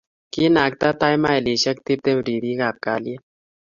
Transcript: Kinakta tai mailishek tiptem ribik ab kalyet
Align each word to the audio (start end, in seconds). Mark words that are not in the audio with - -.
Kinakta 0.33 0.87
tai 0.99 1.15
mailishek 1.23 1.77
tiptem 1.85 2.17
ribik 2.25 2.61
ab 2.69 2.75
kalyet 2.85 3.21